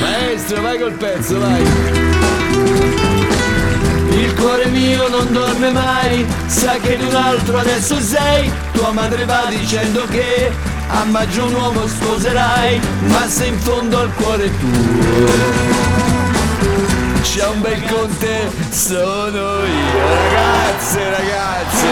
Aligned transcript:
Maestro, 0.00 0.62
vai 0.62 0.78
col 0.78 0.92
pezzo, 0.92 1.38
vai! 1.38 1.62
Il 4.10 4.34
cuore 4.34 4.66
mio 4.66 5.08
non 5.08 5.32
dorme 5.32 5.70
mai, 5.70 6.26
sa 6.46 6.76
che 6.80 6.96
d'un 6.96 7.14
altro 7.14 7.58
adesso 7.58 8.00
sei. 8.00 8.50
Tua 8.72 8.92
madre 8.92 9.24
va 9.24 9.46
dicendo 9.48 10.06
che 10.06 10.52
a 10.88 11.04
maggio 11.04 11.46
un 11.46 11.54
uomo 11.54 11.86
sposerai, 11.86 12.80
ma 13.06 13.28
se 13.28 13.46
in 13.46 13.58
fondo 13.58 13.98
al 13.98 14.12
cuore 14.14 14.50
tuo 14.58 15.88
c'è 17.22 17.46
un 17.46 17.60
bel 17.60 17.82
conte, 17.84 18.50
sono 18.70 19.64
io, 19.64 19.79
ragazze, 20.98 21.10
ragazze. 21.10 21.86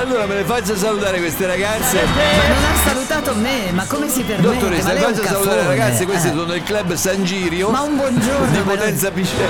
Allora 0.00 0.26
me 0.26 0.34
le 0.34 0.44
faccio 0.44 0.76
salutare 0.76 1.18
queste 1.18 1.46
ragazze. 1.46 2.02
Ma 2.04 2.54
non 2.54 2.64
ha 2.64 2.74
salutato 2.84 3.34
me, 3.36 3.70
ma 3.72 3.84
come 3.86 4.08
si 4.08 4.22
permette? 4.22 4.54
Dottoressa, 4.54 4.86
ma 4.86 4.92
le 4.92 5.00
faccio 5.00 5.22
salutare 5.22 5.56
cafone, 5.56 5.66
ragazzi, 5.66 6.04
questi 6.04 6.28
eh. 6.28 6.32
sono 6.32 6.54
il 6.54 6.62
club 6.62 6.94
San 6.94 7.24
Girio 7.24 7.70
Ma 7.70 7.82
un 7.82 7.96
buongiorno, 7.96 8.50
di 8.50 8.58
Potenza 8.58 9.10
Piscina. 9.10 9.46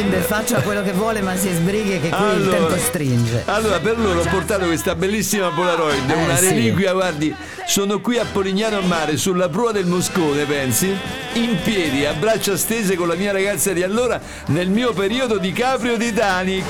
Le 0.00 0.06
bimbe, 0.06 0.20
faccia 0.22 0.60
quello 0.62 0.82
che 0.82 0.92
vuole, 0.92 1.20
ma 1.20 1.36
si 1.36 1.50
sbrighi 1.52 2.00
che 2.00 2.08
qui 2.08 2.08
il 2.08 2.14
Allora. 2.14 2.56
tempo 2.56 2.76
stringe. 2.78 3.42
Allora, 3.44 3.78
per 3.80 3.98
loro 3.98 4.20
ho 4.20 4.24
portato 4.30 4.64
questa 4.64 4.94
bellissima 4.94 5.48
Polaroid, 5.50 6.08
Eh, 6.08 6.14
una 6.14 6.36
sì. 6.36 6.46
reliquia, 6.46 6.94
guardi, 6.94 7.34
sono 7.66 8.00
qui 8.00 8.16
a 8.16 8.24
Polignano 8.24 8.78
a 8.78 8.80
Mare, 8.80 9.18
sulla 9.18 9.50
prua 9.50 9.72
del 9.72 9.84
Moscone, 9.84 10.44
pensi? 10.46 10.96
In 11.34 11.58
piedi, 11.62 12.06
a 12.06 12.14
braccia 12.14 12.56
stese 12.56 12.94
con 12.96 13.08
la 13.08 13.14
mia 13.14 13.30
ragazza 13.32 13.72
di 13.74 13.82
allora, 13.82 14.18
nel 14.46 14.70
mio 14.70 14.94
periodo 14.94 15.36
di 15.36 15.52
Caprio 15.52 15.98
Titanic. 15.98 16.64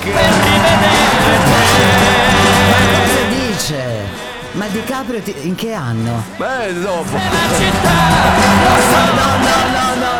Cosa 2.91 3.21
dice? 3.29 4.19
Ma 4.53 4.67
Di 4.67 4.83
Caprio 4.83 5.21
ti- 5.21 5.33
in 5.43 5.55
che 5.55 5.71
anno? 5.71 6.21
Beh, 6.35 6.73
dopo. 6.81 7.15
No, 7.15 7.21
no, 9.13 9.37
no, 9.37 9.55
no, 9.71 9.95
no. 9.95 10.10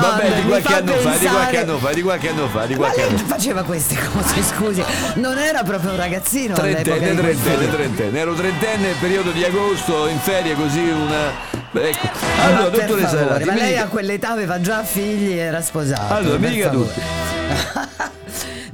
Vabbè, 0.00 0.32
di 0.34 0.42
qualche 0.42 0.68
fa 0.68 0.76
anno 0.76 0.92
fa, 0.92 1.16
di 1.16 1.26
qualche 1.26 1.58
anno 1.58 1.78
fa, 1.78 1.92
di 1.92 2.02
qualche 2.02 2.28
anno 2.28 2.48
fa, 2.48 2.66
di 2.66 2.72
Ma 2.72 2.78
qualche 2.78 3.02
anno 3.02 3.16
fa. 3.18 3.24
faceva 3.26 3.62
queste 3.62 3.96
cose, 4.12 4.42
scusi. 4.42 4.84
Non 5.14 5.38
era 5.38 5.62
proprio 5.62 5.90
un 5.90 5.96
ragazzino 5.96 6.54
Trentenne, 6.54 7.14
trentenne, 7.14 7.70
trentenne. 7.70 8.18
Ero 8.18 8.34
trentenne, 8.34 8.94
periodo 9.00 9.30
di 9.30 9.44
agosto, 9.44 10.06
in 10.08 10.18
ferie, 10.18 10.54
così 10.54 10.80
una... 10.80 11.52
Ecco. 11.76 12.08
Allora, 12.44 12.68
dottoressa 12.68 13.24
ma 13.44 13.54
lei 13.54 13.76
a 13.76 13.86
quell'età 13.86 14.30
aveva 14.30 14.60
già 14.60 14.84
figli 14.84 15.32
e 15.32 15.38
era 15.38 15.60
sposato. 15.60 16.14
Allora, 16.14 16.38
mi 16.38 16.48
dica 16.48 16.68
tutto. 16.68 17.33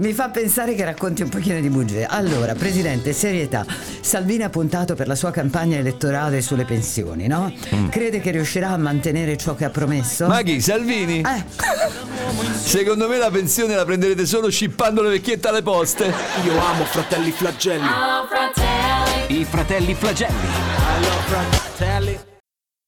Mi 0.00 0.14
fa 0.14 0.30
pensare 0.30 0.74
che 0.74 0.82
racconti 0.82 1.20
un 1.20 1.28
pochino 1.28 1.60
di 1.60 1.68
bugie. 1.68 2.06
Allora, 2.06 2.54
Presidente, 2.54 3.12
serietà. 3.12 3.66
Salvini 4.00 4.42
ha 4.44 4.48
puntato 4.48 4.94
per 4.94 5.06
la 5.06 5.14
sua 5.14 5.30
campagna 5.30 5.76
elettorale 5.76 6.40
sulle 6.40 6.64
pensioni, 6.64 7.26
no? 7.26 7.52
Crede 7.90 8.18
che 8.20 8.30
riuscirà 8.30 8.70
a 8.70 8.78
mantenere 8.78 9.36
ciò 9.36 9.54
che 9.54 9.66
ha 9.66 9.70
promesso? 9.70 10.24
Mm. 10.24 10.28
Ma 10.28 10.40
chi? 10.40 10.58
Salvini? 10.62 11.20
Eh, 11.20 11.44
Secondo 12.54 13.08
me 13.08 13.18
la 13.18 13.30
pensione 13.30 13.74
la 13.74 13.84
prenderete 13.84 14.24
solo 14.24 14.48
scippando 14.50 15.02
le 15.02 15.10
vecchiette 15.10 15.48
alle 15.48 15.62
poste. 15.62 16.06
Io 16.44 16.58
amo 16.58 16.84
fratelli 16.84 17.30
flagelli. 17.30 17.86
I 19.28 19.44
fratelli 19.44 19.94
flagelli. 19.94 20.38